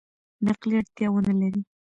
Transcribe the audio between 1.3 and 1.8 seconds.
لري.